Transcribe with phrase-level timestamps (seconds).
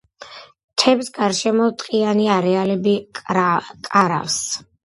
[0.71, 2.97] მთებს გარშემო ტყიანი არეალები
[3.29, 4.43] კარავს.